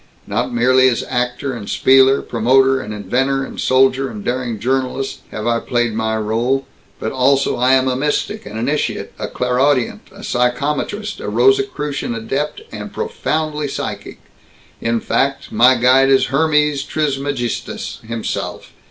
Not 0.25 0.51
merely 0.51 0.89
as 0.89 1.03
actor 1.09 1.53
and 1.53 1.69
spieler, 1.69 2.23
promoter 2.23 2.81
and 2.81 2.91
inventor 2.91 3.43
and 3.43 3.59
soldier 3.61 4.09
and 4.09 4.25
daring 4.25 4.57
journalist, 4.59 5.19
have 5.29 5.45
I 5.45 5.59
played 5.59 5.93
my 5.93 6.15
rôle, 6.15 6.63
but 6.99 7.11
also 7.11 7.57
I 7.57 7.73
am 7.75 7.87
a 7.87 7.95
mystic, 7.95 8.43
an 8.47 8.57
initiate, 8.57 9.13
a 9.19 9.27
clairaudient, 9.27 10.07
a 10.11 10.23
psychometrist, 10.23 11.19
a 11.19 11.29
Rosicrucian 11.29 12.15
adept, 12.15 12.61
and 12.71 12.91
profoundly 12.91 13.67
psychic 13.67 14.17
in 14.81 15.01
fact, 15.01 15.51
my 15.51 15.75
guide 15.75 16.09
is 16.09 16.31
Hermes 16.33 16.81
Trismegistus 16.81 17.99
himself! 18.01 18.71